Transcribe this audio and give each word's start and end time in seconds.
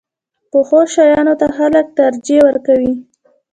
پخو 0.51 0.79
شیانو 0.93 1.33
ته 1.39 1.47
خلک 1.57 1.85
ترجیح 1.97 2.39
ورکوي 2.45 2.93